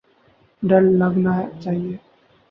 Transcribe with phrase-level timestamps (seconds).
[0.67, 1.95] ڈر لگنا چاہیے۔